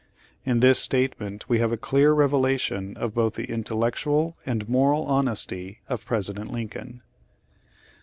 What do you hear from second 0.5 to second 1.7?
this statement we